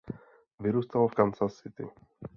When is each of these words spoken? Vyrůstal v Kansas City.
Vyrůstal 0.59 1.07
v 1.07 1.15
Kansas 1.15 1.53
City. 1.61 1.87